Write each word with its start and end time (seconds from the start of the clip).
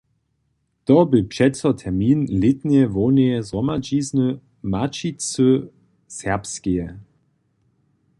To 0.85 0.95
bě 1.09 1.21
přeco 1.31 1.69
termin 1.81 2.19
lětneje 2.41 2.85
hłowneje 2.93 3.37
zhromadźizny 3.47 4.27
Maćicy 4.71 5.47
Serbskeje. 6.17 6.87